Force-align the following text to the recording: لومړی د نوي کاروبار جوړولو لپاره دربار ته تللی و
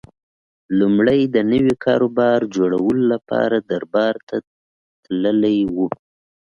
لومړی 0.79 1.19
د 1.35 1.37
نوي 1.51 1.73
کاروبار 1.85 2.39
جوړولو 2.55 3.03
لپاره 3.13 3.55
دربار 3.69 4.13
ته 4.27 4.35
تللی 5.03 5.57
و 5.75 5.77